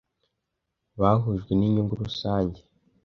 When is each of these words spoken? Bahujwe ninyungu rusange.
Bahujwe 0.99 1.51
ninyungu 1.55 1.93
rusange. 2.03 2.59